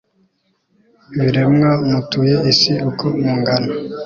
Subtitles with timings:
[1.19, 3.71] biremwa mutuye isi uko mungana